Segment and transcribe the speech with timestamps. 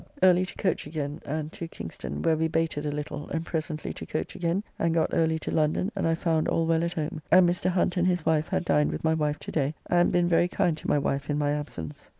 [0.23, 4.05] Early to coach again and to Kingston, where we baited a little, and presently to
[4.07, 7.47] coach again and got early to London, and I found all well at home, and
[7.47, 7.69] Mr.
[7.69, 10.75] Hunt and his wife had dined with my wife to day, and been very kind
[10.77, 12.09] to my wife in my absence.